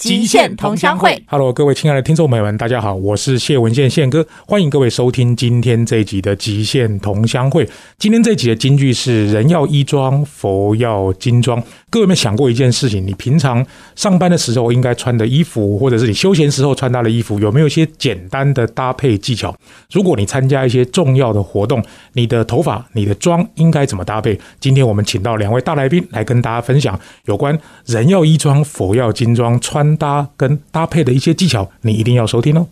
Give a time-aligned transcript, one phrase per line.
[0.00, 7.68] 极限同乡会，Hello，各位亲爱的听众朋友们，大家好，我是谢文宪宪哥，欢迎各位收听今天这一集的极限同乡会。
[7.98, 11.62] 今天这一集的金句是“人要衣装，佛要金装”。
[11.90, 13.06] 各位有没有想过一件事情？
[13.06, 19.54] 你平常上班的时候应该穿的衣服，或者是你休闲时候穿搭的衣服，有没有一些简单的搭配技巧？
[19.92, 24.40] 如果你参加一些重要的活动，你的头发、你的妆应该怎么搭配？
[24.60, 29.89] 今天我们请到两位大来宾来跟大家分享有关“人要衣装，佛要金装”穿。
[29.96, 32.66] 搭跟搭配的一些技巧，你一定要收听哦。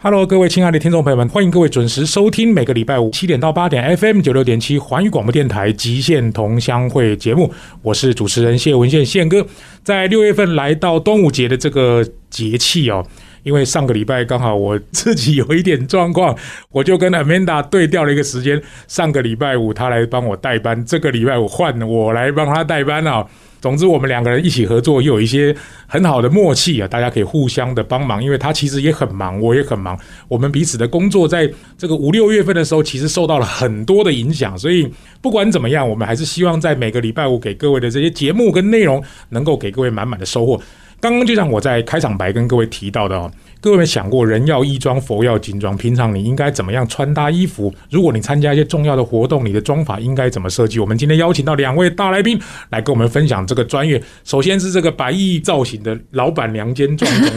[0.00, 7.52] Hello，各位亲爱的听众朋友们，欢迎各位准时收听每个礼拜五七点到八点 FM 九六点七环宇广播电台极限同乡会节目。
[7.82, 9.44] 我是主持人谢文宪宪哥。
[9.82, 13.04] 在六月份来到端午节的这个节气哦，
[13.42, 16.36] 因为上个礼拜刚好我自己有一点状况，
[16.70, 18.60] 我就跟 Amanda 对调了一个时间。
[18.86, 23.26] 上个礼拜五他来帮我代班，这个礼拜五换我来帮他代班啊。
[23.60, 25.52] 总之，我们两个人一起合作，又有一些
[25.88, 26.86] 很好的默契啊！
[26.86, 29.98] 大家可以互相的帮忙，因为他其实也很忙，我也很忙。
[30.28, 34.56] 我们彼此的工作在这个五六月份的时候，其实受到了很多的影响。
[34.56, 34.88] 所以
[35.20, 40.62] 不管怎么样，我们还是希望在每个礼拜五给各位的这些节目跟内容，能够给各位满满的收获。
[41.00, 43.30] 刚刚就像我在开场白跟各位提到的哦。
[43.60, 45.76] 各位有想过，人要衣装，佛要金装。
[45.76, 47.74] 平常你应该怎么样穿搭衣服？
[47.90, 50.78] 如果你参加一些重要的活动，你的妆法应该怎么设计？
[50.78, 54.00] 我们今天邀请到两位大来宾来跟我们分享这个专业。
[54.22, 57.30] 首先是这个白衣造型的老板娘兼 壮中，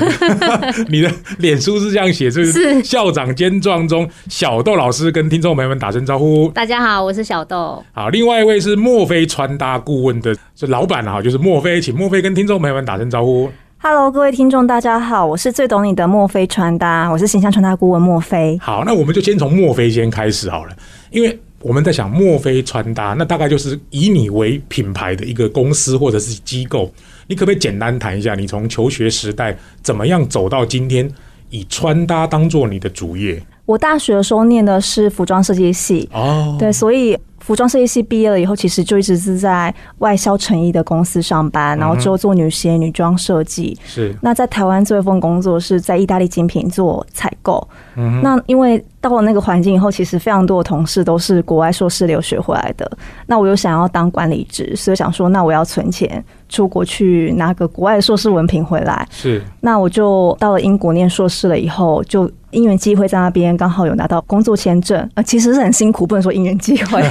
[0.90, 6.50] 你的脸书是这样写，是校长兼壮中小豆老师跟听众朋友们打声招呼。
[6.50, 7.84] 大家好，我是小豆。
[7.94, 13.50] 好，另外一位是墨菲穿搭顾问的这老板啊，就是墨菲，请墨菲跟听众朋友们打声招呼。
[13.84, 18.56] Hello，各位听众，大家好，我是最懂你的墨菲穿搭，我是形象穿搭顾问墨菲。
[18.62, 20.76] 好，那我们就先从墨菲先开始好了，
[21.10, 26.94] 因为我们在想墨菲穿搭，那大概就是以你为品牌的一个公司或者是机构，
[27.26, 31.12] 你可不可以简单谈一下，你从求学时代怎么样走到今天，
[31.50, 33.42] 以穿搭当做你的主业？
[33.66, 37.18] 我大学的时候念的是服装设计系哦，对，所以。
[37.52, 43.78] 服装设计系毕业了以后，其实就一直是在外销成衣的公司上班，然后之后做女鞋、女装设计。
[43.84, 44.16] 是。
[44.22, 47.68] 那在台湾做一份工作是在意大利精品做采购。
[47.98, 48.22] 嗯。
[48.24, 52.90] 那因为到了那个环境以后，其实非常多的同事都是国外硕士留学回来的。
[53.26, 59.06] 那我又想要当管理职，所以想说，那我要存钱出国去拿个国外硕士文凭回来。
[59.12, 59.44] 是。
[59.60, 62.32] 那我就到了英国念硕士了以后就。
[62.52, 67.02] 因缘机会在那边刚好有拿到工作签证，呃，其实是很辛苦，不能说因缘机会。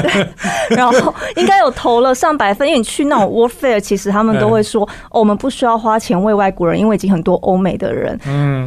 [0.70, 8.18] 然后应该有投了上百份，因为你去那种 warfare，其实他们都会说，哦，我们不需要花钱为外国人，因为已经很多欧美的人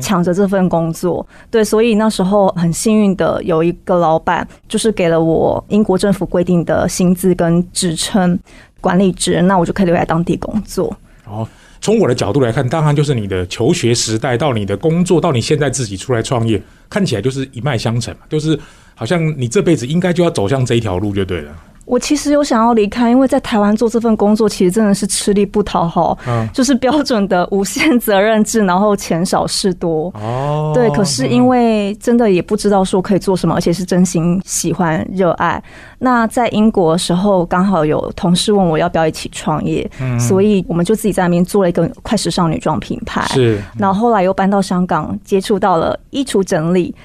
[0.01, 1.25] 抢着这份工作。
[1.49, 8.37] 对，所以那时候很幸运的有一个老板，就是给了我英国政府规定的薪资跟职称
[8.81, 10.95] 管理职，那我就可以留在当地工作。
[11.25, 11.47] 哦。
[11.85, 16.59] 从我的角度来看，当然就是你的求学时代到你的工作，到你现在自己出来创业，
[16.89, 18.59] 看起来就是一脉相承嘛，就是
[18.95, 21.55] 好像你这辈子应该就要走向这一条路就对了。
[21.85, 30.11] 我其实有想要离开，因为在台湾做这份工作，其实真的是吃力不讨好，嗯就是标准的无限责任制，然后钱少事多。
[30.15, 30.89] 哦，对。
[30.89, 35.61] 可是因为真的也不知道说可以做什么，而且是真心喜欢热爱。
[35.99, 43.25] 那在英国的时候，刚好有同事问我要不要一起创业，所以我们就自己在那边做了一个快时尚女装品牌。
[43.27, 43.61] 是。
[43.77, 46.95] 然后后来又搬到香港，接触到了衣橱整理。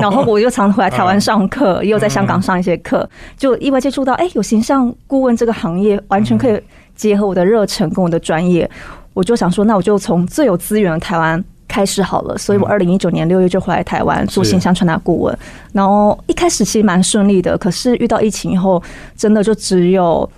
[0.00, 6.60] 然后我又常回来台湾上课，也有在香港上一些课，就意外接触到，哎，有形象顾问这个行业，完全可以
[6.96, 8.68] 结合我的热忱跟我的专业，
[9.14, 12.36] 我就想说，那我就从最有资源的台湾开始好了。
[12.38, 15.38] 所以我二零一九年六月就回来台湾做形象传达顾问，
[15.72, 18.82] 然后一开始其实蛮顺利的，可是遇到疫情以后，
[19.16, 20.28] 真的就只有。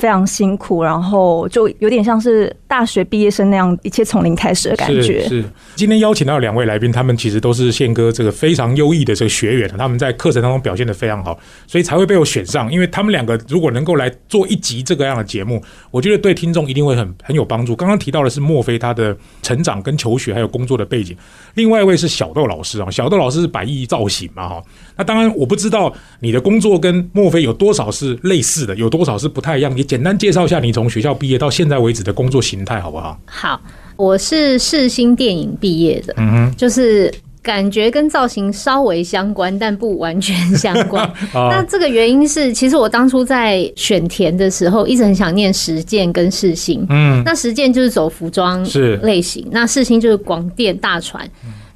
[0.00, 5.28] 非常辛苦，然后就有点像是大学毕业生那样，一切从零开始的感觉。
[5.28, 5.44] 是
[5.76, 12.72] 今天邀请到两位来宾，他们其实都是宪哥这个非常优异的这个学员，他们在课程当中表现的非常好，所以才会被我选上。
[12.72, 17.76] 因为他们两个如果能够来做一集这个样的节目，我觉得对听众一定会很很有帮助。
[17.76, 21.14] 刚刚提到的是墨菲他的成长跟求学还有工作的背景，
[21.54, 24.62] 另外一位是小豆老师啊，小豆老师是百亿造型嘛哈。
[24.96, 29.70] 那当然我不知道你的工作跟墨菲有多少是类似的，有多少是不太一样。
[29.76, 33.18] 你简单介绍一下你从学校毕业到现在为止的工作形态，好不好？
[33.26, 33.60] 好，
[33.96, 41.12] 我是世新电影毕业的，嗯哼，就是感觉跟造型稍微相关，但不完全相关。
[41.34, 46.86] 那这个原因是，其实我当初在选填的时候，一直很想念实践跟世新。
[46.88, 51.28] 嗯，那实践就是走服装是类型，那世新就是广电大传。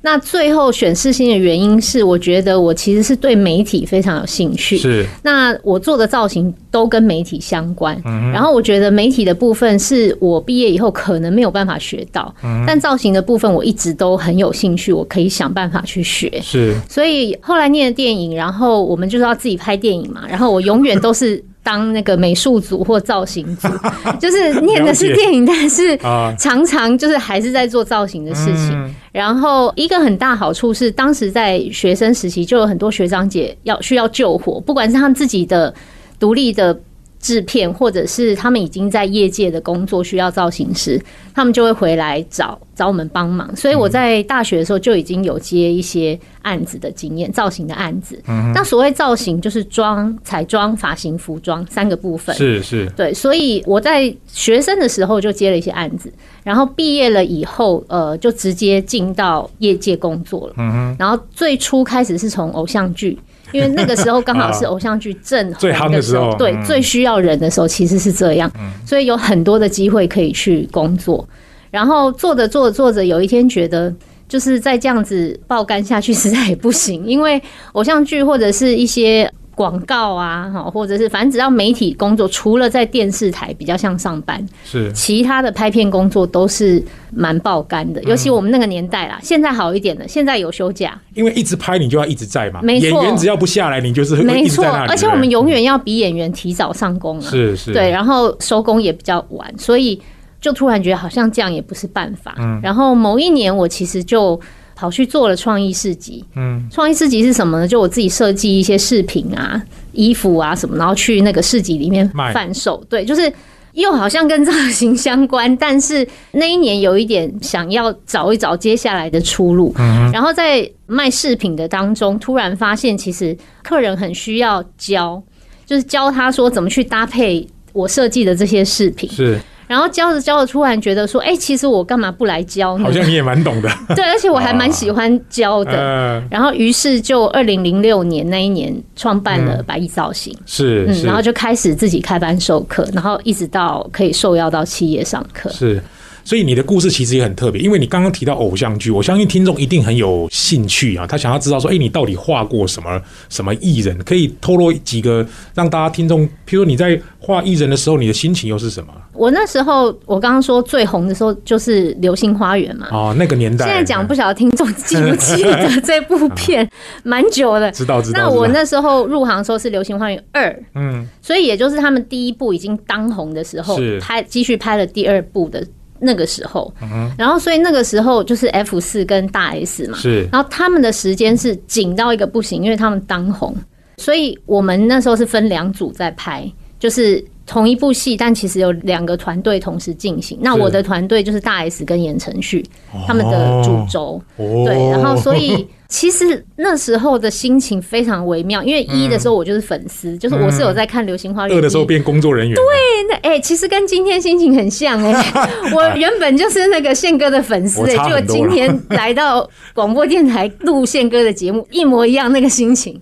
[0.05, 4.77] 那最后选世新的原因是，我觉得我其实是对媒体非常有兴趣。
[4.77, 7.99] 是，那我做的造型都跟媒体相关。
[8.05, 12.35] 嗯，然后我觉得媒体的部分是我毕业以后可能没有办法学到，
[12.67, 16.39] 但造型的部分我一直都很有兴趣，我可以想办法去学。
[16.43, 21.43] 是，所以后来念了电影，然后我们就是要自己拍电影嘛，然后我永远都是。
[21.65, 23.67] 当那个美术组或造型组，
[24.21, 25.99] 就是念的是电影，但是
[26.39, 28.95] 常常就是还是在做造型的事情。
[29.11, 35.75] 然后一个很大好处是，当时在学生时期就有很多学长姐要需要救火，不管是他们自己的
[36.21, 36.79] 独立的。
[37.25, 41.01] 制片，或者是他们已经在业界的工作需要造型师，
[41.35, 43.57] 他们就会回来找找我们帮忙。
[43.57, 48.23] 所以我在大学的时候就已经有接一些案子的经验，造型的案子。
[48.55, 52.37] 那所谓造型就是妆、彩妆、发型、服装三个部分。
[52.37, 53.15] 是是，对。
[53.15, 56.13] 所以我在学生的时候就接了一些案子，
[56.43, 60.55] 然后毕业了以后，呃，就直接进到业界工作了。
[60.59, 60.97] 嗯哼。
[60.99, 63.19] 然后最初开始是从偶像剧。
[63.55, 68.51] 因为那个时候刚好是 偶像剧正最夯的时候，对，最需要人的时候，其实是这样，
[68.85, 71.27] 所以有很多的机会可以去工作。
[71.71, 73.95] 然后做着做着做着，有一天觉得，
[74.29, 77.41] 就是再这样子爆肝下去，实在也不行，因为
[77.73, 79.33] 偶像剧或者是一些。
[79.55, 84.93] 广告啊，哈，或者是反正只要媒体工作，除了在电视台比较像上班，是。
[84.93, 88.03] 其他的拍片工作都是蛮爆肝的。
[88.05, 100.01] 尤其我们那个年代啦，现在好一点了，现在有休假，因为一直拍你就要一直在嘛，没错，演员只要不下来，你就是没错，而且我们永远要比演员提早上工啊，是是，对，然后收工也比较晚，所以
[100.41, 102.35] 就突然觉得好像这样也不是办法。
[102.39, 104.41] 嗯，然后某一年我其实就。
[104.77, 107.69] 跑去做了创意市集，嗯，创意市集是什么呢？
[107.69, 109.63] 就我自己设计一些饰品啊、
[109.93, 112.83] 衣服啊什么，然后去那个市集里面贩售。
[112.89, 113.33] 对，就是
[113.73, 119.73] 又好像跟造型相关，但是那一年有一点想要找一找接下来的出路。
[119.79, 125.23] 嗯，然后在卖饰品的当中，突然发现其实客人很需要教，
[125.65, 129.09] 就是教他说怎么去搭配我设计的这些饰品。
[129.11, 129.41] 是。
[129.67, 133.69] 然后教着教着，突然觉得说：“哎，其实我干嘛不来教呢？”好像你也蛮懂的。
[133.95, 136.23] 对，而且我还蛮喜欢教的。
[136.31, 145.49] 然后，于是就二零零六年那一年创办了白衣造型，是，嗯，然后就开始自己开班授课，然后一直到可以受邀到企业上课。
[145.51, 145.83] 是。
[146.25, 153.97] 所以你的故事其实也很特别，因为你刚刚提到偶像剧，我相信听众一定很有兴趣啊，他想要知道说，哎，你到底画过什么什么艺人？
[154.05, 158.93] 可以透露几个让大家听众，譬如你在画艺人的时候，你的心情又是什么？
[159.13, 163.67] 我那时候我刚刚说最红的时候就是《流星花园》嘛，哦，那个年代。
[163.67, 166.69] 现在讲不晓得听众记不记得这部片，
[167.03, 167.71] 蛮久的。
[167.71, 168.21] 知道知道。
[168.21, 175.63] 那我那时候入行的时候是《流星花园二》，嗯，所以也就是他们第一部已经当红的时候，拍继续拍了第二部的。
[176.05, 176.73] 那个时候，
[177.17, 183.55] 然后所以那个时候就是 F 四跟大 S 嘛，是，然后他们的时间是紧到一个不行，因为他们当红，
[183.97, 190.39] 所以我们那时候是分两组在拍，就是同一部戏，但其实有两个团队同时进行。
[190.41, 192.65] 那我的团队就是大 S 跟言承旭
[193.07, 195.67] 他们的主轴，对，然后所以。
[195.95, 201.57] 其实那时候的心情非常微妙，因为一的时候我就是粉丝，就是我是有在看《流星花园》。
[201.57, 202.57] 二的时候变工作人员。
[202.57, 202.65] 对，
[203.09, 205.25] 那哎，其实跟今天心情很像哎，
[205.73, 213.01] 我原本就是那个宪哥的粉丝哎，就今天来到广播电台录宪哥的节目，一模一样那个心情。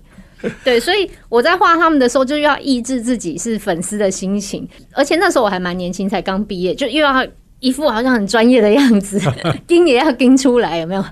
[0.63, 7.25] 对，所以我在画他们的时候，就要抑制自己是粉丝的心情，而且那时候我还蛮年轻，才刚毕业，就又要。
[7.63, 9.17] 一副好像很专业的样子，
[9.65, 11.03] 盯也要盯出来，有没有？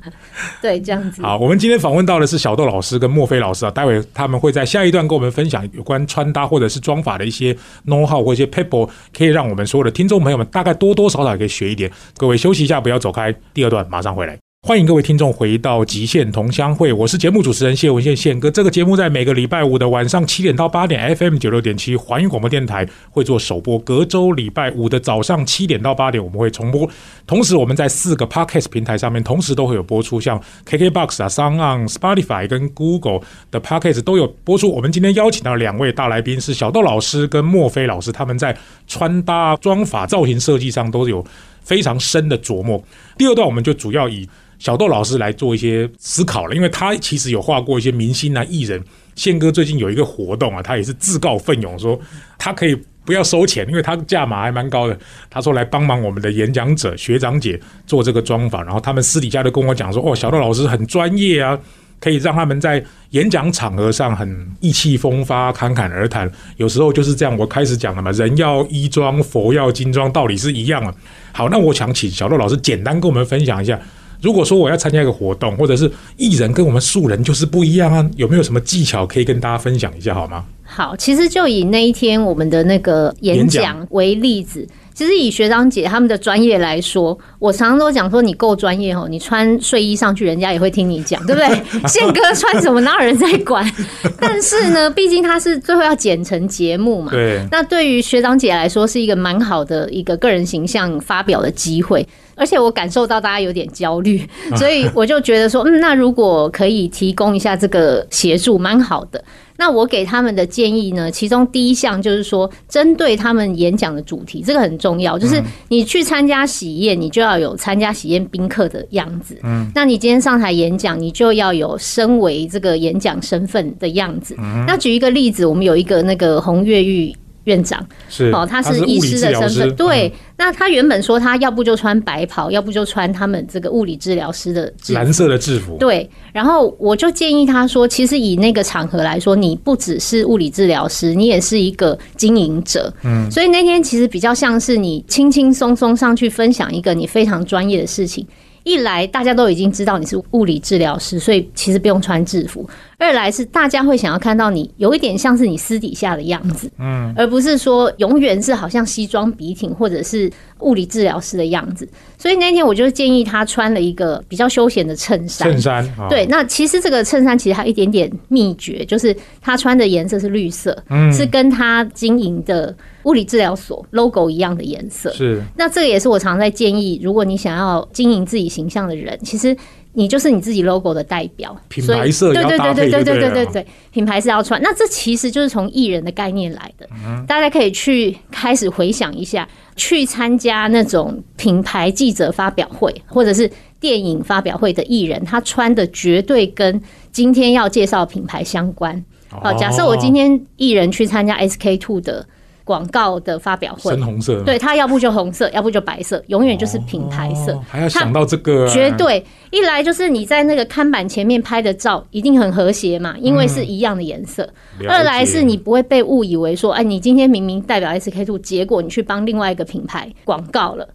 [0.62, 1.22] 对，这样子。
[1.22, 7.54] 好，我们今天访问到的是小豆老师跟墨菲老师啊，待会他们会在下一段跟我们分享有关穿搭或者是妆法的一些
[7.88, 11.90] know how 或一些 people，可以让我们所有的听众朋友们大概多多少少可以学一点。
[12.18, 14.38] 各位休息一下，不要走开，第二段马上回来。
[14.68, 18.52] 欢迎各位听众回到极限同乡会，我是节目主持人谢文宪宪哥。
[18.52, 26.88] 这个节目在每个礼拜五的晚上七点到八点，FM 九六点七环宇广播电台会做首播，隔周礼拜五的早上七点到八点我们会重播。
[27.26, 30.40] 同时，我们在四个 Podcast 平台上面同时都会有播出，像
[30.70, 34.72] KKBox 啊、s o n g on、Spotify 跟 Google 的 Podcast 都有播出。
[34.72, 38.56] 我们今天邀请到两位大来宾是小豆老师跟墨菲老师，他们在
[38.88, 41.26] 穿搭、妆法、造型设计上都有
[41.64, 42.84] 非常深的琢磨。
[43.18, 44.30] 第二段我们就主要以
[44.62, 48.80] 小豆老师来做一些思考了，因为他其实有画过一些明星啊、艺人。
[49.16, 52.00] 宪哥最近有一个活动啊，他也是自告奋勇说，
[52.38, 54.96] 他可以不要收钱，因为他价码还蛮高的。
[55.32, 61.58] 他说来帮忙我们的演讲者、学长姐做这个妆法，然后他们私底下都跟我讲说，哦，小豆老师很专业啊，
[62.00, 66.32] 可以让他们在演讲场合上很意气风发、侃侃而谈。
[66.58, 70.94] 有时候就是这样，我开始讲了嘛，人要衣装，佛要金装，道理是一样啊。
[71.32, 73.80] 好，那我想请小豆老师简单跟我们分享一下。
[74.22, 80.46] 如果说我要参加一个活动，或者是艺人跟我们素人就是不一样啊，有没有什么技巧可以跟大家分享一下好吗？
[80.64, 84.68] 好，其实就以那一天我们的那个演讲为例子。
[84.94, 91.48] 其实以学长姐他们的专业来说，我常常都讲说你够专业哦，你穿睡衣上去，人家也会听你讲，对不对？
[91.88, 93.68] 宪哥穿什么，哪有人在管？
[94.20, 97.12] 但是呢，毕竟他是最后要剪成节目嘛。
[97.12, 97.42] 对。
[97.50, 102.08] 那对于学长姐来说，是一个蛮好的一个个人形象发表的机会，
[102.42, 109.24] 而且我感受到大家有点焦虑，所以我就觉得说，嗯， 那如果可以提供一下这个协助，蛮好的。
[109.58, 111.12] 那我给他们的建议呢？
[111.12, 115.20] 其中第一项就是说，针对他们演讲的主题，这个很重要。
[115.20, 119.38] 就是你去参加喜宴，你就要有参加喜宴宾客的样子。
[119.44, 124.36] 嗯，那你今天上台演讲，你就要有身为这个演讲身份的样子。
[124.66, 127.16] 那举一个例子，我们有一个那个红月玉。
[127.46, 129.76] 院长是哦，他是医师的身份。
[129.76, 135.78] 对，那他原本说他要不就穿白袍，要不就穿他们这个物理治疗师的蓝色的制服。
[135.80, 142.94] 对，然后我就建议他说，其实以那个场合来说，你不只是物理治疗师，你也是一个经营者。
[143.04, 148.26] 嗯，所以那天其实比较像是你轻轻松松上去分享一个你非常专业的事情。
[148.64, 152.70] 一来大家都已经知道你是物理治疗师，所以其实不用穿制服。
[153.02, 161.90] 二来是大家会想要看到你有一点像是你私底下的样子，嗯，而不是说永远是好像西装笔挺或者是物理治疗师的样子。
[162.20, 165.52] 所以那天我就建议他穿了一个比较休闲的衬衫。
[165.52, 166.28] 衬衫，对。
[166.28, 172.72] 那其实这个衬衫其实还有一点点秘诀，就是他穿的颜色是绿色，嗯，是跟他经营的
[173.06, 175.12] 物理治疗所 logo 一样的颜色。
[175.14, 175.42] 是。
[175.58, 179.58] 那这个也是我常在建议，如果你想要经营自己形象的人，其实。
[179.94, 184.62] 你就是你自己 logo 的代表，品牌色对对对对对对对对对，品牌是要穿。
[184.62, 186.88] 那这其实就是从艺人的概念来的，
[187.28, 196.82] 大家可以去开始回想一下，去参加那种品牌记者发表会或者是电影发表会的艺人，他穿的绝对跟
[197.12, 199.04] 今天要介绍品牌相关。
[199.30, 202.26] 好，假设我今天艺人去参加 SK two 的。
[202.72, 207.60] 广告的发表会，深红色，对它要不就红色，要不就白色，永远就是品牌色。
[207.70, 214.48] 还要想到这个，绝对一来就是你在那个看板前面拍的照一定很和谐嘛，因为是一样的颜色。
[214.88, 220.88] 二来是你不会被误以为说，哎，你今天明明代表 SK two，结果你去帮另外一个品牌广告了。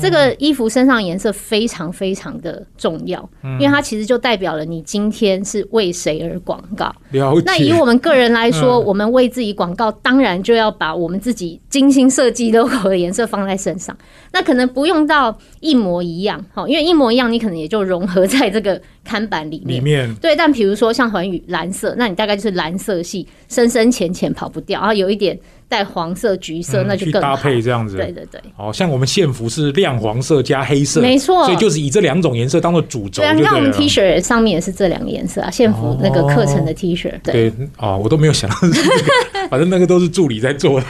[0.00, 6.94] 这个衣服身上颜色非常非常的重要，因为它其实就代表了你今天是为谁而广告。
[7.44, 13.96] 那以我们个人来说，我们为自己广告，当然就要把我们自己精心设计 logo 的颜色放在身上。
[14.32, 19.78] 那可能不用到一模一样，哈，因为一模一样，你可能也就融合在这个看板里面。
[19.78, 25.38] 里面对，但比如说像环宇蓝色，那你大概就是蓝色系，深深浅浅跑不掉，然后有一点。
[25.68, 27.96] 带黄色、橘色，那就更搭配这样子。
[27.96, 33.22] 对对对，哦，像我们线服是亮黄色加黑色，没错，所以就是以这两种颜色当做主轴。
[33.22, 37.12] 对，你看我们 T 恤上面也是这两个颜色啊，线服那个课程的 T 恤。
[37.22, 38.56] 对，哦，我都没有想到，
[39.50, 40.86] 反正那个都是助理在做的。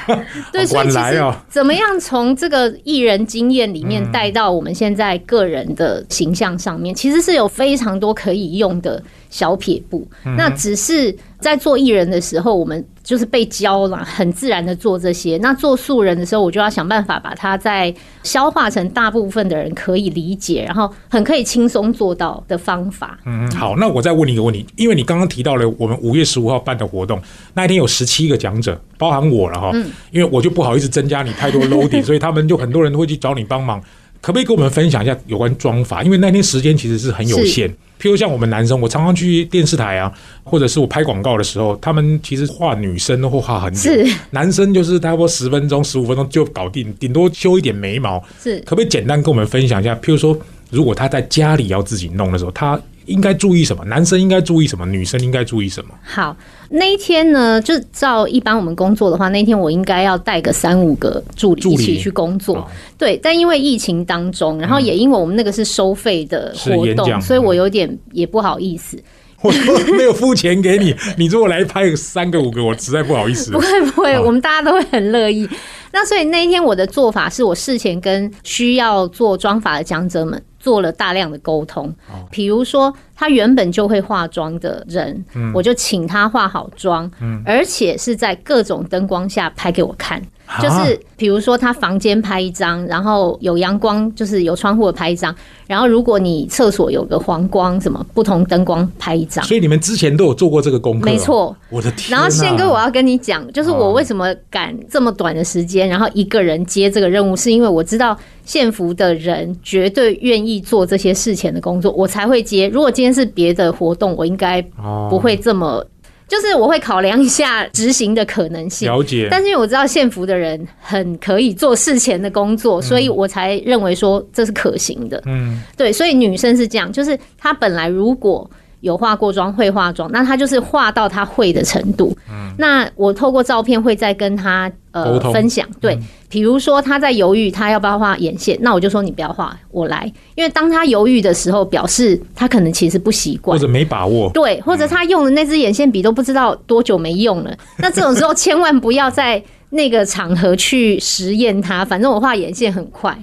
[0.53, 9.03] 对，所以其实怎么样从这个艺人经验里面带到我们现在个人的形象上面，其实是有非常多可以用的。
[9.31, 10.07] 小撇步，
[10.37, 15.39] 那只是在做艺人的时候，我们就是被教了，很自然的做这些。
[15.39, 23.19] 那做素人的时候，我就要想办法把它再消化成大部分的人可以理解，然后很可以轻松做到的方法。
[23.27, 27.21] 嗯，好，那我再问你一个问题，因为你刚刚提到了我们五月十五号办的活动，
[27.55, 29.71] 那一天有十七个讲者，包含我了哈。
[29.75, 33.83] 嗯，因为我就不好意思增加你太多 loading， 所以他们就很多人会去找你帮忙。
[34.21, 36.03] 可不可以跟我们分享一下有关妆法？
[36.03, 37.69] 因为那天时间其实是很有限。
[38.01, 40.13] 譬如像我们男生，我常常去电视台啊，
[40.45, 43.91] 或者是我拍广告的时候，他们其实画女生都会画很久，
[44.31, 48.23] 男生就是差不多十分钟、十五分钟就搞定，顶多修一点眉毛。
[48.43, 49.95] 是，可不可以简单跟我们分享一下？
[49.97, 50.39] 譬如说，
[50.71, 52.81] 如果他在家里要自己弄的时候，他。
[53.09, 53.85] 应该注意什么？
[53.87, 54.87] 男生应该注意什么？
[54.87, 55.91] 女生应该注意什么？
[56.05, 56.37] 好，
[56.69, 62.71] 那一天呢，就照一般我们工作的话，那一天我应该要带个三五个助理一起去工作。
[62.97, 68.97] 对，但因为疫情当中，然后也因为我们那个是收费的活动，所以我有点也不好意思。
[69.41, 69.53] 我
[69.97, 73.51] 没有付钱给你，你如果来拍三个五个，我实在不好意思。
[73.55, 75.49] 不会不会，我们大家都会很乐意。
[75.93, 80.43] 那所以那一天我的做法是我事前跟需要做妆法的讲者们。
[80.61, 81.95] 做了大量的沟通，
[82.33, 87.09] 比如说他原本就会化妆的人，我就请他化好妆，
[87.47, 90.21] 而且是在各种灯光下拍给我看。
[90.63, 95.35] 就是比如说他房间拍一张，然后有阳光，就是有窗户的拍一张。
[95.67, 99.45] 然后如果你厕所有个黄光，什么不同灯光拍一张。
[99.45, 101.55] 所以你们之前都有做过这个功课，没错。
[101.69, 102.11] 我的天！
[102.11, 112.69] 然后宪哥，我要跟你讲，就是我为什么敢这么短的时间，然后一个人接这个任务，是因为我知道县服的人绝对愿意做这些事前的工作，我才会接。
[112.69, 114.63] 如果今天是别的活动，我应该
[115.11, 115.85] 不会这么。
[116.29, 119.27] 就是我会考量一下执行的可能性，了解。
[119.31, 125.21] 但是因为我知道县服的人很可以做事前的工作，所以我才认为说这是可行的。
[125.25, 125.91] 嗯，对。
[125.91, 128.49] 所以女生是这样，就是她本来如果
[128.81, 132.17] 有化过妆、会化妆，那他就是化到他会的程度。
[132.31, 135.67] 嗯，那我透过照片会再跟他呃分享。
[135.81, 135.99] 对。
[136.31, 140.13] 比如说他在犹豫，他要不要画眼线，那我就说你不要画，我来。
[140.35, 144.31] 因为当他犹豫的时候，表示他可能其实不习惯，或者没把握。
[144.35, 147.57] 对，或者他用的那支眼线笔都不知道多久没用了。
[147.81, 151.83] 那这种时候千万不要在那个场合去实验它。
[151.83, 153.17] 反正我画眼线很快。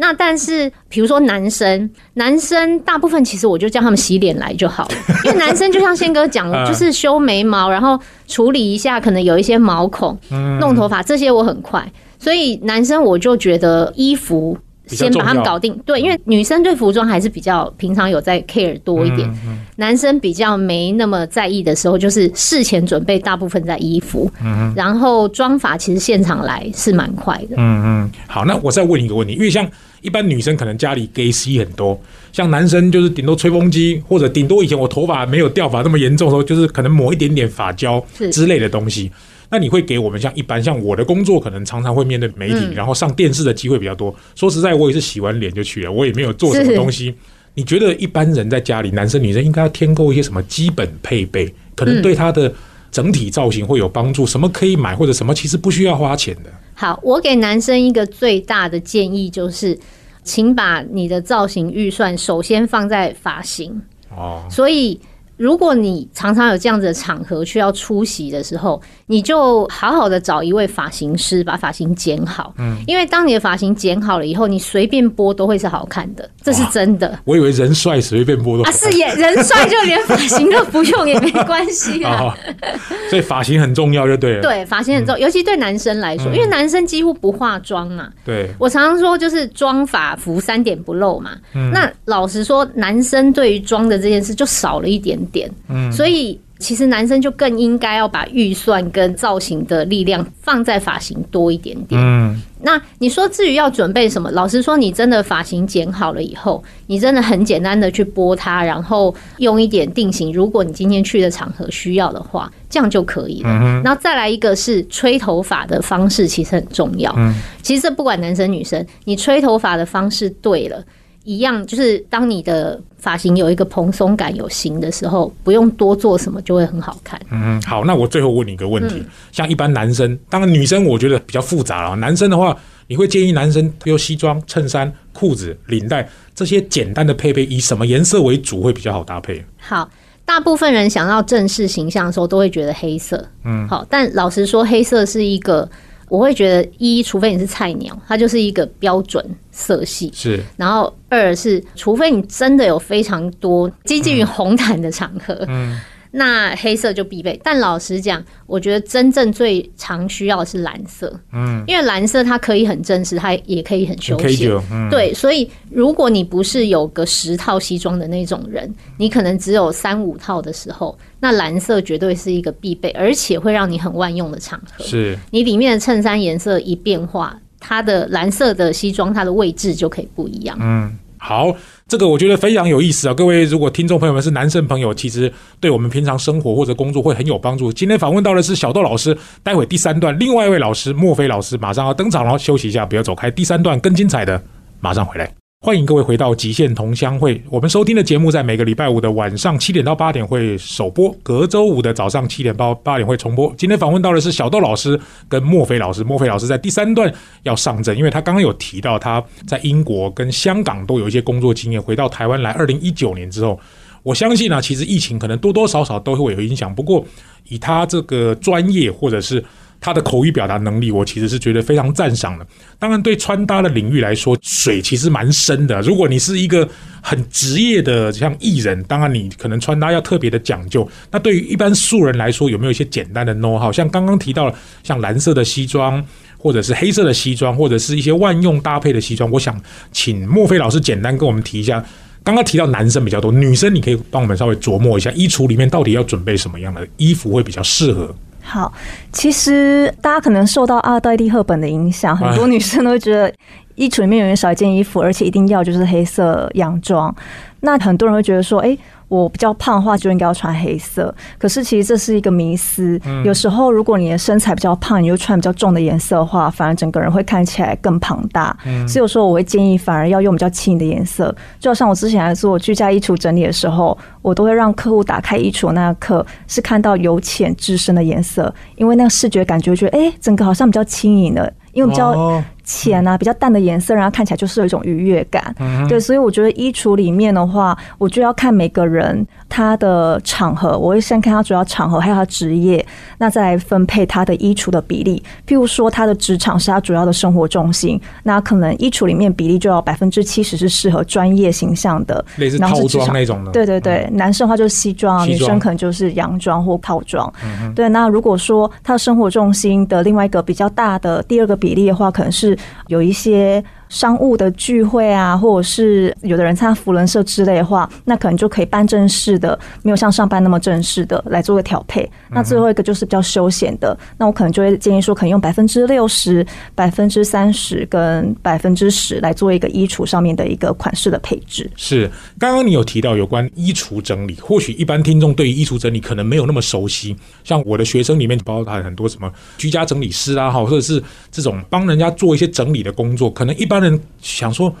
[0.00, 4.94] 那但是，比如说男生，男生大部分其实我就叫他们洗脸来就好了，
[5.26, 10.18] 因为男生就像宪哥讲， 就是修眉毛，然后处理一下可能有一些毛孔，
[10.58, 11.86] 弄头发这些我很快。
[12.18, 14.56] 所以男生我就觉得衣服
[14.96, 19.30] 先把他们搞定，对，因为女生对服装还是比较平常有在 care 多一点，
[19.76, 24.30] 男生比较没那么在意的时候，就是事前准备大部分在衣服，
[24.74, 27.56] 然后妆法其实现场来是蛮快的。
[27.56, 29.68] 嗯嗯，好，那我再问一个问题，因为像
[30.02, 31.98] 一般女生可能家里 gay 西很多，
[32.32, 39.10] 像男生就是顶多吹风机，或者顶多以前我头发没有掉发那么严重的时候，就是可能抹一点点发胶之类的东西。
[39.50, 44.14] 那你会给我们像一般像我的工作，可能常常会面对媒体，然后上电视的机会比较多。
[44.36, 47.12] 说实在，我也是洗完脸就去了，我也没有做什么东西。
[47.54, 52.52] 你觉得一般人在家里，男生女生应该要添购一些什么基本配备，可能对他的
[52.92, 54.24] 整体造型会有帮助？
[54.24, 56.50] 什么可以买，或者什么其实不需要花钱的？
[56.74, 59.76] 好，我给男生一个最大的建议就是，
[60.22, 63.82] 请把你的造型预算首先放在发型
[64.16, 65.00] 哦，所以。
[65.40, 72.52] 如果你常常有这样子的场合需要出席的时候，你就好好的找一位发型师把发型剪好。
[72.58, 77.18] 嗯，因为当你的发型剪好了以后，你随便拨都会是好看的，这是真的。
[77.24, 82.36] 我以为人帅随便拨都啊，是也人帅就连发型都不用也没关系啊。
[83.08, 84.42] 所以发型很重要，就对了。
[84.42, 88.10] 对，发型很重要，尤其对男生来说，因为男生几乎不化妆嘛。
[88.26, 91.30] 对，我常常说就是妆发服三点不漏嘛。
[91.54, 95.18] 嗯那老实说，男生对于妆的这件事就少了一点。
[95.32, 104.30] 点，嗯，所以其实男生就更应该要把预算跟造型的力量放在发型多一点点，嗯，那你说至于要准备什么？
[104.32, 110.30] 老实说，你真的发型剪好了以后，你真的很简单的去拨它，然后用一点定型。
[110.32, 113.48] 如果你今天去的场合需要的话，这样就可以了。
[113.50, 117.10] 嗯然后再来一个是吹头发的方式，其实很重要。
[117.16, 120.84] 嗯，其实不管男生女生，你吹头发的方式对了。
[121.24, 127.20] 一样，就是当你的发型有一个蓬松感、有型的时候，不用多做什么就会很好看。
[127.30, 131.96] 嗯，好，那我最后问你一个问题：像一般男生，当然女生我觉得比较复杂了。
[131.96, 132.56] 男生的话，
[132.86, 139.44] 你会建议男生用西装、衬衫、裤子、领带这些简单的配备，以什么颜色为主会比较好搭配？
[139.58, 139.88] 好，
[140.24, 143.22] 大部分人想要正式形象的时候，都会觉得黑色。
[143.44, 145.68] 嗯，好，但老实说，黑色是一个。
[146.10, 150.10] 我会觉得一，除非你是菜鸟，它就是一个标准色系。
[150.14, 155.34] 是，然后二是，除非你真的有非常多接近于红毯的场合。
[155.48, 155.80] 嗯。
[156.12, 164.50] 那黑色就必备，但老实讲，我觉得真正最常需要的是蓝色，嗯，因为蓝色它可以很正式，它也可以很休闲，
[164.90, 174.84] 对，所以如果你不是有个十套西装的那种人，你可能只有三五套的时候，那蓝色绝对是一个必备，而且会让你很万用的场合。
[174.84, 180.58] 是你里面的衬衫颜色一变化，它的蓝色的西装它的位置就可以不一样。
[180.60, 181.54] 嗯，好。
[181.90, 183.14] 这个我觉得非常有意思啊！
[183.14, 187.72] 各位如果听众朋友们是男生朋友，其实对我们平常生活或者工作会很有帮助。
[187.72, 194.40] 今天访问到的是小豆老师，待会第三段另外一位老师墨菲老师马上要登场了，休息一下，不要走开，第三段更精彩的
[194.78, 195.39] 马上回来。
[195.62, 197.38] 欢迎各位回到极限同乡会。
[197.50, 203.52] 我们收听的节目在每个礼拜五的晚上七点到八点会首播，隔周五的早上七点到八点会重播。
[203.58, 206.02] 今天访问到的是小豆老师跟墨菲老师。
[206.02, 211.82] 墨菲老师在第三段要上阵，因为他刚刚有提到他在英国跟香港都有一些工作经验。
[211.82, 213.60] 回到台湾来，二零一九年之后，
[214.02, 216.74] 我相信呢，其实疫情可能多多少少都会有影响。
[216.74, 217.04] 不过
[217.48, 219.44] 以他这个专业或者是
[219.80, 222.46] 他的口语表达能力，我其实是觉得非常赞赏的。
[222.78, 225.80] 当然，对穿搭的领域来说，水其实蛮深的。
[225.80, 226.68] 如果你是一个
[227.00, 230.86] 很职业的像艺人，当然你可能穿搭要特别的讲究。
[231.10, 233.72] 那对于一般素人来说，有没有一些简单的 know how？
[233.72, 236.04] 像刚刚提到了像蓝色的西装，
[236.36, 239.30] 或者是黑色的西装，或者是一些万用搭配的西装。
[239.30, 239.58] 我想
[239.92, 241.82] 请墨菲老师简单跟我们提一下。
[242.22, 248.14] 刚刚提到男生比较多，女生你可以帮我们稍微琢磨一下，衣橱里面到底要准备什么样的衣服会比较适合？
[248.50, 248.72] 好，
[249.12, 253.32] 其实大家可能受到阿黛丽·赫本的影响，很多女生都会觉得
[253.76, 257.14] 衣橱里面永远少一件衣服，而且一定要就是黑色洋装。
[257.60, 258.76] 那很多人会觉得说，哎。
[259.10, 261.12] 我比较胖的话，就应该要穿黑色。
[261.36, 262.98] 可是其实这是一个迷思。
[263.24, 268.56] 有时候如果你的身材比较胖，你又穿比较重的颜色的话，反而整个人会看起来更庞大。
[268.86, 271.34] 所以有时候我会建议，反而要用比较轻的颜色。
[271.58, 281.52] 就好像我之前在做居家衣橱整理的时候，我都会让客户打开衣橱那一刻是看到由浅至深的颜色，因为那个视觉感觉，觉得哎，整个好像比较轻盈的。
[281.72, 285.54] 因为比较浅啊，比较淡的颜色，然后看起来就是有一种愉悦感。
[285.88, 292.84] 对，所以我觉得衣橱里面的话，我就要看每个人他的场合，我会先看他主要场合，还有他职业，
[293.18, 295.22] 那再来分配他的衣橱的比例。
[295.46, 303.50] 譬如说，他的职场是他主要的生活重心，那可能衣橱里面比例就要百分之七十是适合专业形象的，类似套装那种的。
[303.50, 307.32] 对对对，男生的话就是西装，女生可能就是洋装或套装。
[307.74, 311.59] 对，那如果说他的生活重心的另外一个比较大的第二个。
[311.60, 313.62] 比例的话，可能是有一些。
[313.90, 322.08] 商务的聚会啊，或者是有的人参加福伦社之类的话，那可能就可以办正式的，没有像上班那么正式的来做个调配。
[322.30, 331.68] 那最后一个就是比较休闲的，那我可能就会建议说，可能用百分之六十、百分之三十跟百分之十来做一个衣橱上面的一个款式的配置。
[331.74, 337.16] 是，刚刚你有提到有关衣橱整理，或许一般听众对于衣橱整理可能没有那么熟悉。
[337.42, 343.79] 像我的学生里面包含很多什么居家整理师啊，哈，或者是这种帮人家做一些整理的工作，可能一般。
[343.80, 344.74] 人想说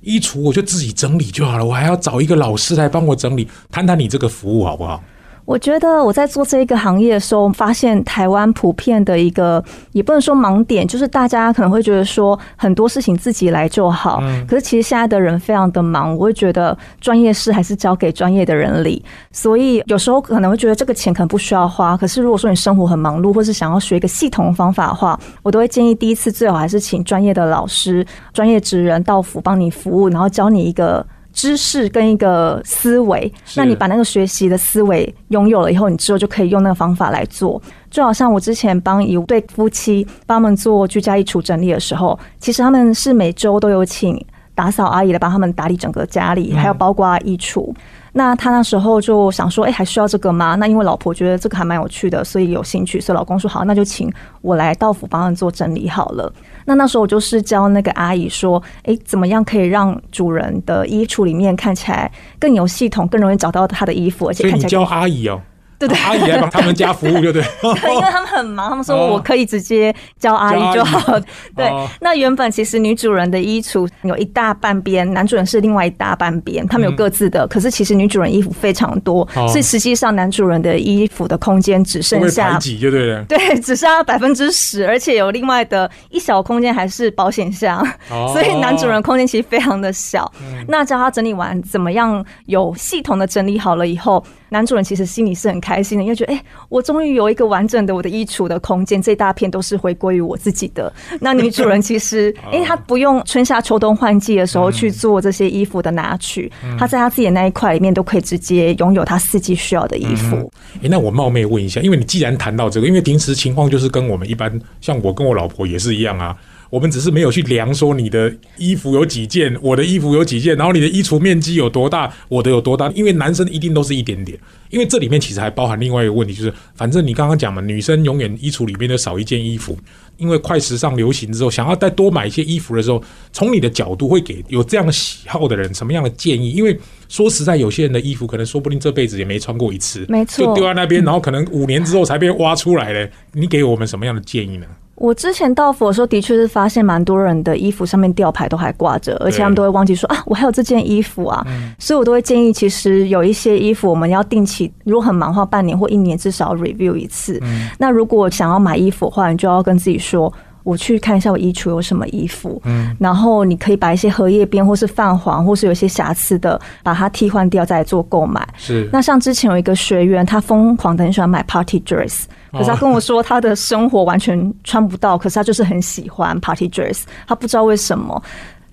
[0.00, 3.48] 衣橱，我就自己整理就好了，我还要找一个老师来帮我整理。
[3.70, 5.02] 谈谈你这个服务好不好？
[5.46, 14.20] 我觉得我在做这一个行业的时候，发现台湾普遍的一个也不能说盲点，就是大家可能会觉得说很多事情自己来就好。
[14.48, 19.02] 可是其实现在的人非常的忙，我会觉得专业事还是交给专业的人理。
[19.30, 21.96] 所以有时候可能会觉得这个钱可能不需要花。
[21.96, 31.06] 可是如果说你生活很忙碌，或是想要学一个系统方法的话，我都会建议第一次最好还是请专业的老师、专业职人到府帮你服务，然后教你一个。
[31.36, 37.60] 知识跟一个思维，那你把那个学习的思维拥有了以后，你之后就可以用那个方法来做。
[37.90, 44.18] 就好像我之前帮一对夫妻帮他们做居家衣橱整理的时候，其实他们是每周都有请
[44.54, 47.70] 打扫阿姨来帮他们打理整个家里，还有包括衣橱。
[48.12, 50.54] 那他那时候就想说，哎，还需要这个吗？
[50.54, 56.32] 那因为老婆觉得这个还蛮有趣的，所以有兴趣，所以老公说好，那就请我来到府帮他们做整理好了。
[56.66, 65.40] 那那时候我就是教那个阿姨说，哎，怎么样可以让主人的衣橱里面看起来更有系统，更容易找到他的衣服，而且看起来教阿姨哦。
[65.78, 67.42] 对对，阿姨来帮他们家服务，对不对？
[67.80, 71.18] 对，因为他们很忙，他们说我可以直接叫阿姨就好。
[71.54, 77.46] 对，那原本其实女主人的衣橱有一大半边，男主人是另外一大半边，他们有各自的。
[77.46, 83.22] 可是其实女主人衣服非常多，所以实际上男主人的衣服的空间只剩下几，就对了。
[83.28, 90.30] 对，只剩下百分之十，而且有另外的一小空间还是保险箱，所以男主人空间其实非常的小。
[90.68, 94.24] 那叫他整理完，怎么样有系统的整理好了以后？
[94.48, 100.92] 男主人其实心里是很开心的，因为觉得哎，我终于有一个完整的我的衣橱的空间，这大片都是回归于我自己的。
[101.20, 110.52] 那女主人其实，因为她不用春夏秋冬换季的时候去做这些衣服的拿取，她在她自己的那一块里面都可以直接拥有她四季需要的衣服。
[110.76, 116.36] 哎，那我冒昧问一下，因为你既然谈到这个，因为平时情况就是跟我们一般，像我跟我老婆也是一样啊。
[116.70, 122.90] 我们只是没有去量说你的衣服有几件，我的衣服有几件，然后你的衣橱面积有多大，我的有多大？
[122.94, 124.38] 因为男生一定都是一点点，
[124.70, 129.78] 因为这里面其实还包含另外一个问题，就是反正你刚刚讲嘛，女生永远衣橱里面都少一件衣服，
[130.16, 133.02] 因为快时尚流行之后，想要再多买一些衣服的时候，
[133.32, 136.50] 从你的角度会给有这样喜好的人什么样的建议？
[136.50, 143.08] 因为说实在，有些人的衣服可能说不定这辈子也没穿过一次，没错，就丢在那边，然后可能五年之后才被挖出来了。
[143.32, 144.66] 你给我们什么样的建议呢？
[144.96, 151.46] 我之前到府的时候，的确是发现蛮多人的衣服上面吊牌都还挂着，而且他们都会忘记说啊，我还有这件衣服啊，
[151.78, 157.40] 所以我都会建议，其实有一些衣服我们要定期，如果很忙的话，半年或一年至少 review 一次。
[157.78, 160.32] 那如果想要买衣服的话，你就要跟自己说。
[160.62, 168.44] 我去看一下我衣橱有什么衣服，嗯，然后你可以把一些荷叶边或是泛黄或是有些瑕疵的，把它替换掉，再做购买。
[168.56, 168.90] 是。
[168.92, 178.22] 那像之前有一个学员，他疯狂的很喜欢买 party dress，可是他跟我说他的生活完全穿不到，可是他就是很喜欢 party dress，他不知道为什么。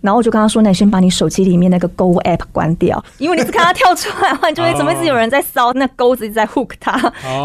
[0.02, 7.00] 然后我就跟他说：“那你先把你手机里面那个购物 app 关掉，因为你只看它跳出来的话，你就会怎么一直有人在骚，那钩子一直在 hook 他，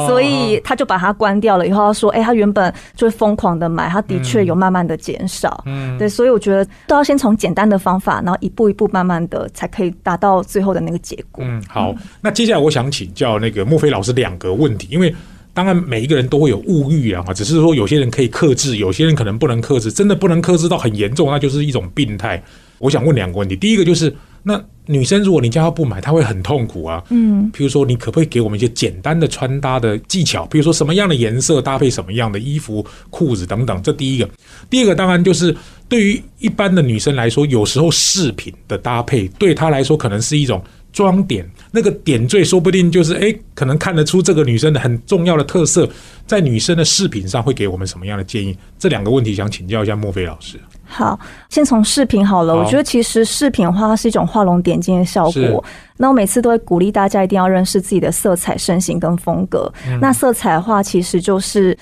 [0.08, 1.68] 所以他就把它关掉了。
[1.68, 5.62] 以后他说：，哎，他原本就会疯狂的买，他的确有慢慢的减少。
[5.66, 11.44] 嗯，对，所以我觉得都要先从简单的方法，然后一步一步慢慢的，才可以达到最后的那个结果。
[11.46, 15.14] 嗯，好，那接下来我想请教那个莫非老师两个问题，因为。
[15.58, 19.90] 当然，每一个人都会有物欲啊，只是说有些人可以克制，有些人可能不能克制。
[19.90, 22.40] 真的不能克制到很严重，那就是一种病态。
[22.78, 27.02] 我想问两个问题，第一个就是，那女生如果你叫她不买，她会很痛苦啊。
[27.10, 30.46] 嗯，比如说，你可不可以给我们一些简单的穿搭的技巧？
[30.46, 33.82] 比如说，什么样的颜色搭配什么样的衣服、裤子等等。
[33.82, 34.30] 这第一个。
[34.70, 35.52] 第二个，当然就是
[35.88, 40.62] 对于一般的女生来说，有时候饰品的搭配对她来说可能是一种。
[40.92, 45.88] 装点那个点缀，说不定就是哎，可能看得出这个女生的很重要的特色，
[46.26, 48.56] 在女生的饰品上会给我们什么样的建议？
[48.78, 50.58] 这两个问题想请教一下莫非老师。
[50.84, 51.18] 好，
[51.50, 52.56] 先从饰品好了。
[52.56, 55.62] 我觉得其实饰品的话，它是一种画龙点睛的效果。
[55.96, 59.72] 那我每次都会鼓励大家一定要认识自己的色彩、身形跟风格。
[60.00, 61.76] 那色彩的话，其实就是。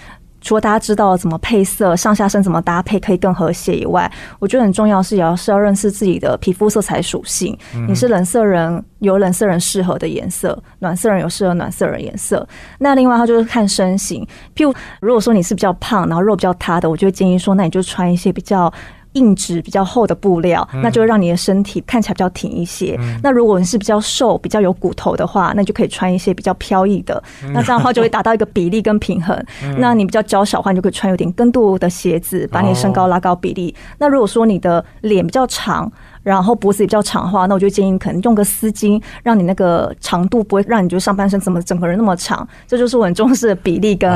[0.47, 7.59] 除了大家知道怎么配色、上下身怎么搭配可以更和谐以外，我觉得很重要是也要是要认识自己的皮肤色彩属性。
[7.89, 12.47] 你是冷色人，有冷色人适合的颜色；暖色人有适合暖色人颜色。
[12.79, 14.25] 那另外，它就是看身形。
[14.55, 18.73] 譬如，如果说你是比较胖，然后肉比较塌的，我就会建议说，那你就穿一些比较。
[19.17, 22.99] 硬质比较厚的布料，那就会让你的身体看起来比较挺一些。
[23.23, 27.23] 那如果你是比较瘦、比较有骨头的话，那就可以穿一些比较飘逸的。
[27.53, 29.37] 那这样的话就会达到一个比例跟平衡。
[29.79, 33.75] 那你比较娇小的话，你就可以穿有点跟度的鞋子，把你的身高拉高比例。
[33.99, 35.91] 那如果说你的脸比较长，
[36.27, 42.47] 然后脖子也比较长的话，那我就建议可能用个丝巾，让你那个长度不会让你觉得上半身怎么整个人那么长。
[42.67, 44.11] 这就是我很重视的比例跟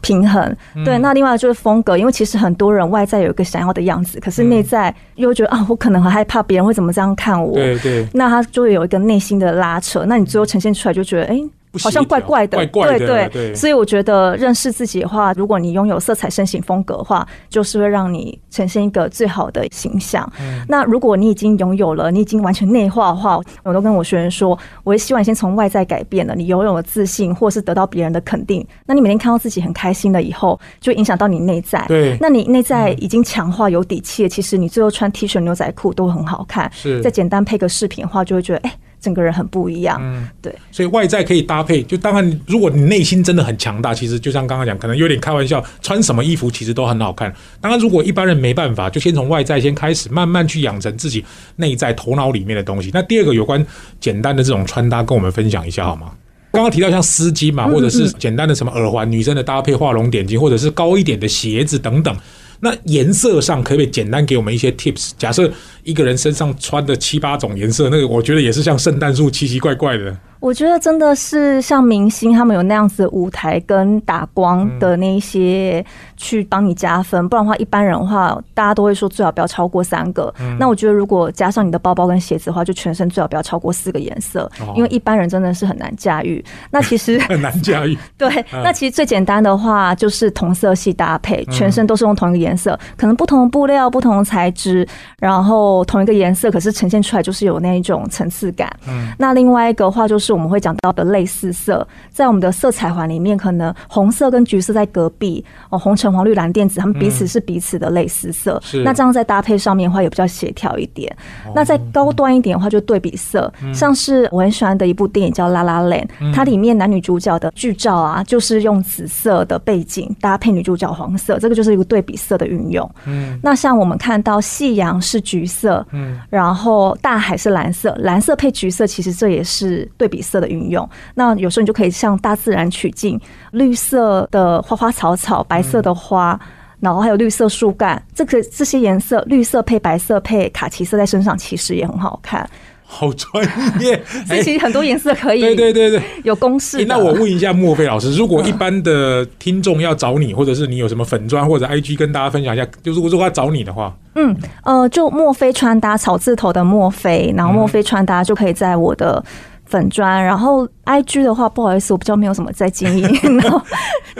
[0.00, 0.56] 平衡。
[0.82, 7.52] 对，那另外就是风格，因为其实很多人外在有一个想要的样子，可是内在又觉得啊，我可能很害怕别人会怎么这样看我。
[7.52, 8.06] 对对。
[8.14, 11.38] 那他就会有一个内心的拉扯，那你最后呈现出来就觉得哎。
[11.82, 20.30] 好像怪怪的，对对，所以我觉得认识自己的话，如果你拥有色彩、身形、风格的话，就是会让你呈现一个最好的形象。
[20.68, 28.66] 那如果你已经拥有了，你已经完全内化的话，我都跟我学员说，我也希望先从外在改变了，你拥有了自信，或是得到别人的肯定。
[28.86, 31.84] 那你每天看到自己很开心了以后，就影响到你内在。
[31.88, 36.70] 对，那你内在已经强化有底气，其实你最后穿 T 恤、牛仔裤都很好看。
[36.72, 38.72] 是，再简单配个饰品的话，就会觉得哎。
[39.00, 41.82] 整个人很不一样，嗯，对，所以外在可以搭配。
[41.82, 47.32] 就当然，如果你内心真的很强大，其实就像刚刚讲，可能有点开玩笑，穿什么衣服其实都很好看。
[47.60, 51.24] 当然，如果一般人没办法，就先从外在先开始，慢慢去养成自己
[51.56, 52.90] 内在头脑里面的东西。
[52.92, 53.64] 那第二个有关
[54.00, 56.10] 简单的这种穿搭，跟我们分享一下好吗？
[56.52, 62.16] 刚刚提到像丝巾嘛，或者是简单的什么耳环，女生的搭配画龙点睛，或者是高一点的鞋子等等。
[62.60, 65.10] 那颜色上可不可以简单给我们一些 tips？
[65.18, 65.52] 假设
[65.86, 70.14] 一个人身上穿的七八种颜色，那个我觉得也是像圣诞树奇奇怪怪的。
[70.38, 75.84] 我觉得真的是像明星他们有那样子的舞台跟打光的那一些
[76.16, 80.32] 去帮你加分，不然的话一般人的话，大家都会说最好不要超过三个。
[80.60, 86.44] 那我觉得如果加上你的包包跟鞋子的话，就全身最好不要超过四个颜色，因为一般人真的是很难驾驭。
[86.70, 87.96] 那其实 很难驾驭。
[88.18, 94.86] 对，那其实最简单的话就是同色系搭配，全身都是用同一个颜色，可能不同的布料、不同的材质，
[95.18, 98.70] 然后同一个颜色，可是呈现出来就是有那一种层次感。
[98.86, 100.36] 嗯，那另外一个话就是。
[100.36, 108.62] 我们会讲到的类似色，在我们的色彩环里面，可能红色跟橘色在隔壁哦，红橙黄绿蓝靛紫，它们彼此是彼此的类似色。
[108.84, 111.10] 那这样在搭配上面的话，也比较协调一点。
[111.54, 122.86] 那再高端一点的话，就对比色，像是我很喜欢的一部电影叫《拉拉链》，它里面男女主角的剧照啊，就是用紫色的背景搭配女主角黄色，这个就是一个对比色的运用。
[123.06, 130.22] 嗯，那像我们看到夕阳是橘色，嗯，然后大海是蓝色，蓝色配橘色，其实这也是对比。
[130.26, 133.20] 色的运用，那有时候你就可以向大自然取景，
[133.52, 136.36] 绿色的花花草草，白色的花，
[136.80, 142.44] 然后还有绿色树干，这个这些颜色，绿色配白色配卡其色在身上，其实也很好看。
[142.86, 143.44] 好专
[143.80, 146.84] 业， 所以其实很多颜色可以，对对对对，有公式。
[146.86, 159.22] 那我问一下莫非老师，如果一般的听众要找你，或者是你有什么粉砖或者 IG 跟大家分享一下，就是如果要找你的话，嗯呃，就墨菲穿搭草字头的墨菲，然后墨菲穿搭就可以在我的。
[159.68, 163.60] 粉砖，然后 I G 的话，不好意思，我比较没有什么在经营，然后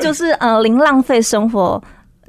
[0.02, 1.80] 就是呃零浪费生活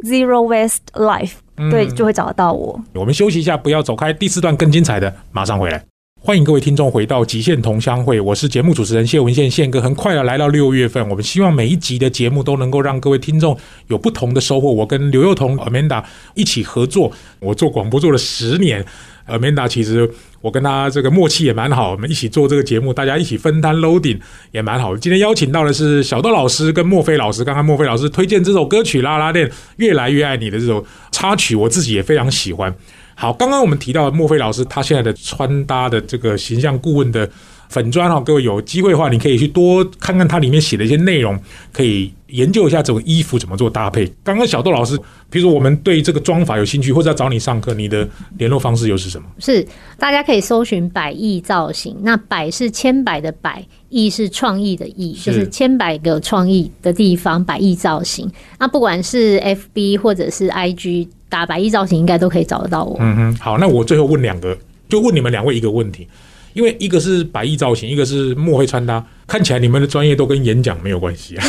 [0.03, 1.31] Zero Waste Life，
[1.71, 2.79] 对，就会找得到我。
[2.93, 5.83] 我们休息一下，不要走开，第四段更精彩的马上回来。
[6.19, 9.79] 欢迎各位听众回到极限同乡会，我是节目主持人谢文宪宪哥。
[9.79, 14.69] 很快的来到六月份，我们希望每一集的节目都能够让各位听众有不同的收获。
[14.69, 16.03] 我跟刘幼彤 Amanda
[16.33, 18.83] 一起合作，我做广播做了十年。
[19.27, 20.09] Amanda 其实
[20.41, 24.19] 我跟他这个默契也蛮好，我们一起做这个节目，大家一起分担 loading
[24.51, 24.97] 也蛮好。
[24.97, 32.75] 今天邀请到的是小豆老师跟墨菲老师，刚刚墨菲老师推荐这首歌曲《拉拉链越来越爱你》的这首插曲，我自己也非常喜欢。
[33.19, 37.27] 好，刚刚我们提到墨菲老师他现在的穿搭的这个形象顾问的。
[37.69, 41.37] 粉砖哈，各位有机会的话，你可以去多看看它里面写的一些内容，
[41.73, 44.09] 可以研究一下这种衣服怎么做搭配。
[44.23, 44.97] 刚刚小豆老师，
[45.29, 49.27] 比如说我们对这个妆法有兴趣，或者要找你上课，你的联络方式又是什么？
[49.39, 49.67] 是
[49.99, 58.31] 大家可以搜寻百亿造型，那百是千百的百，亿是创意的亿，就是千百个创意的地方，百亿造型。
[58.57, 62.97] 那不管是 FB 或者是 IG 打白衣造型，应该都可以找得到我。
[62.99, 64.57] 嗯哼，好，那我最后问两个，
[64.89, 66.07] 就问你们两位一个问题。
[66.53, 71.45] 因为一个是白衣造型，一个是墨灰穿搭，看起来你们的专业都跟演讲没有关系啊。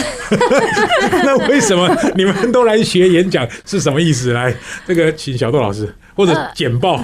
[1.25, 4.33] 那为什么你们都来学演讲是什么意思？
[4.33, 4.53] 来，
[4.87, 7.01] 这个请小豆老师或者简报。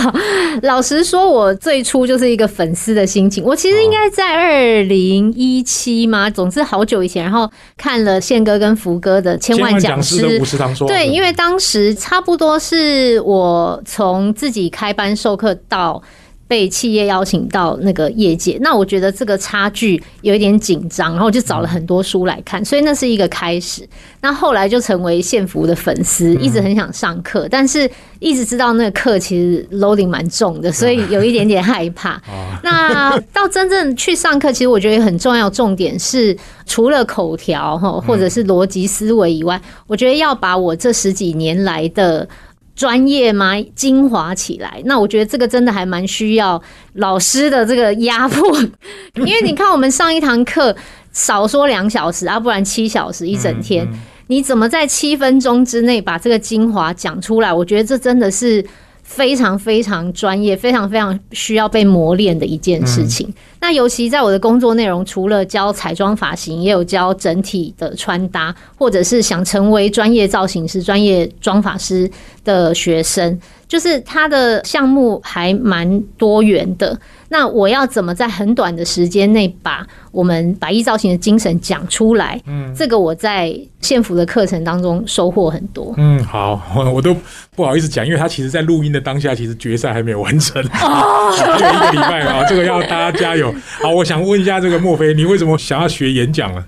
[0.62, 3.44] 老实说，我最初就是一个粉丝的心情。
[3.44, 10.88] 我其实应该在二零一七嘛，总之好久以前，然后看了宪哥跟福哥的千万讲师的五十堂说。
[10.88, 16.02] 对，因为当时差不多是我从自己开班授课到。
[16.48, 23.88] 被企业邀请到那个业界，那我觉得这个差距有一点紧张，然后就找了很多书来看，所以那是一个开始。
[24.20, 32.20] 那后来就成为献福的粉丝，一直很想上课，但是一直知道那个课其实 loading 蛮重的，所以有一点点害怕。
[32.62, 42.28] 那到真正去上课，其实我觉得很重要，重点是除了口条哈，或者是逻辑思维以外，我觉得要把我这十几年来的。
[42.76, 43.54] 专业吗？
[43.74, 46.62] 精华起来，那我觉得这个真的还蛮需要
[46.92, 48.56] 老师的这个压迫，
[49.16, 50.76] 因为你看我们上一堂课
[51.12, 53.88] 少说两小时啊，不然七小时一整天，
[54.28, 57.52] 你怎么在七分钟之内把这个精华讲出来？
[57.52, 58.64] 我觉得这真的是。
[59.06, 63.32] 非常非常专业，非常非常需要被磨练的一件事情。
[63.60, 72.10] 那尤其在我的工作内容，除了教彩妆发型，也有教整体的穿搭，或者是想成为专业造型师、专业妆发师
[72.44, 73.40] 的学生。
[73.68, 76.96] 就是他的项目还蛮多元的，
[77.28, 82.40] 那我要怎么在很短的时间内把我们百亿造型的精神讲出来？
[82.46, 85.92] 嗯，这个我在县府的课程当中收获很多。
[85.96, 86.60] 嗯，好，
[86.94, 87.16] 我都
[87.54, 93.54] 不好意思讲，因为他其实在录音的当下，其实决赛还没有完成， 还有一个礼拜啊，这个要大家加油。
[93.82, 96.64] 好，我想问一下这个莫菲，你为什么想要学演讲呢？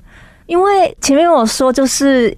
[0.47, 2.37] 因为前面我说就是。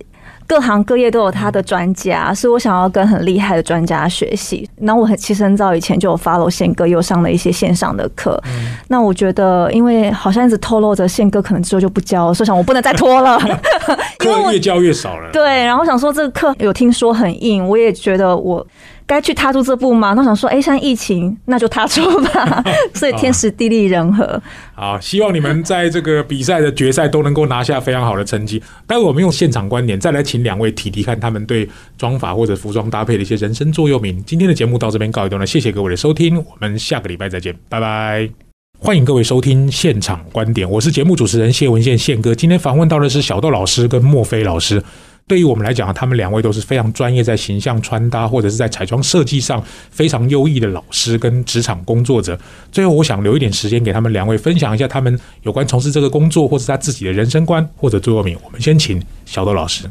[0.50, 4.68] 各行各业都有他的专家，所以我想要跟很厉害的专家学习。
[4.78, 8.42] 那我很其实很早以前就有 follow 宪哥，又上了一些线上的课。
[8.88, 13.38] 那我觉得，因为好像一直透露着宪哥可能之后就不教，所以想我不能再拖了。
[14.18, 15.30] 课越教越少了。
[15.32, 18.66] 对，然后想说这个课有听说很硬，我也觉得我。
[19.10, 20.12] 该去踏出这步吗？
[20.14, 22.62] 那想说，哎，现在疫情，那就踏出吧。
[22.94, 24.40] 所以天时地利人和。
[24.72, 28.62] 好，希望你们在这个比赛的决赛都能够拿下非常好的成绩。
[28.86, 31.68] 待会我们用现场观点再来请两位提提看他们对
[31.98, 34.22] 妆法或者服装搭配的一些人生座右铭。
[34.24, 38.30] 今天的节目到这边告一段落，谢谢各位的收听，我们下个礼拜再见，拜拜。
[38.78, 42.32] 欢迎各位收听现场观点，我是节目主持人谢文宪宪哥。
[42.32, 44.82] 今天访问到的是小豆老师跟莫菲老师。
[45.30, 52.36] 对于我们来讲，他们两位都是非常专业，在形象穿搭或者是在彩妆设计上非常优异的老师跟职场工作者。
[52.72, 58.36] 最后，我想留一点时间给他们两位分享一下他们有关从事这个工作或者他自己的人生观或者座右铭。
[58.44, 59.84] 我们先请小豆老师。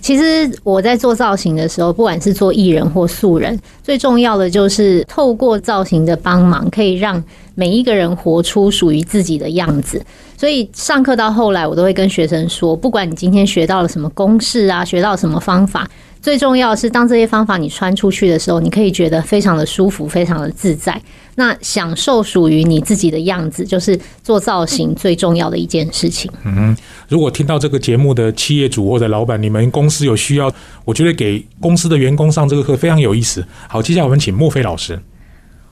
[0.00, 7.22] 其实我在做造型的时候，不管是做艺人或素人，最重要的就是透过造型的帮忙，可以让
[7.54, 10.02] 每一个人活出属于自己的样子。
[10.36, 15.86] 所以上课到后来，我都会跟学生说，不管你今天学到了什么公式啊，学到什么方法，
[16.22, 21.00] 最重要是，当这些方法你穿出去的时候，你可以觉得非常的舒服，非常的自在。
[21.40, 26.30] 那享受属于你自己的样子，就是做造型最重要的一件事情。
[26.44, 26.76] 嗯，
[27.08, 30.52] 如果听到这个节目的企业主或者老板，你们公司有需要，
[30.84, 33.42] 我觉得给公司的员工上这个课非常有意思。
[33.70, 35.00] 好，接下来我们请莫非老师。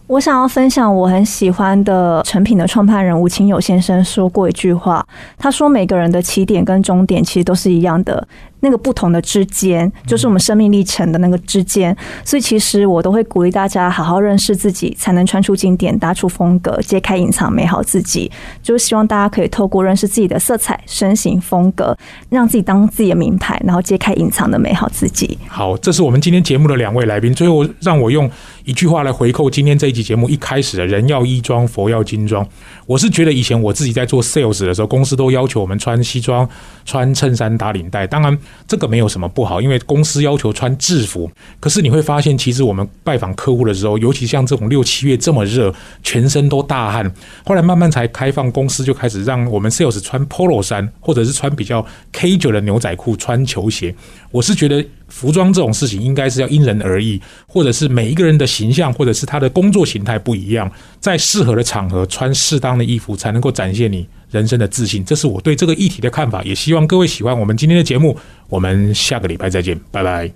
[0.06, 8.26] 我想要分享我很喜欢的成品的创办人吴清友先生说过一句话，他说每个人的起点跟终点其实都是一样的。
[8.60, 18.30] 那个不同的之间，就是我们生命历程的那个之间，所以其实我都会鼓励大家好好认识自己，才能穿出经典，搭出风格，揭开隐藏美好自己。
[18.62, 21.96] 就是希望大家可以透过认识自己的色彩、身形、风格，
[22.30, 25.38] 让自己当自己的名牌，然后揭开隐藏的美好自己。
[25.46, 27.32] 好，这是我们今天节目的两位来宾。
[27.32, 28.30] 最后，让我用
[28.64, 32.46] 一句话来回扣今天这一集节目一开始的人要衣装，佛要金装。
[32.86, 36.48] 我是觉得以前我自己在做 sales 的时候，公司都要求我们穿西装、
[36.84, 38.36] 穿衬衫、打领带，当然。
[38.66, 41.30] 这个没有什么不好，因为公司要求穿制服。
[41.58, 47.10] 可是你会发现，其实我们拜访客户的时候，尤其像这种六七月这么热，全身都大汗。
[47.44, 53.94] 后来慢慢才开放，公司就开始让我们 sales 穿 polo 衫，或者是穿比较 K 九的牛仔裤，穿球鞋。
[54.30, 65.04] 我是觉得服装这种事情应该是要因人而异，或者是每一个人的形象，或者是他的工作形态不一样，在适合的场合穿适当的衣服，才能够展现你人生的自信。
[65.04, 68.16] 这是我对这个议题的看法，也希望各位喜欢我们今天的节目。
[68.48, 70.30] 我们下个礼拜再见，拜拜。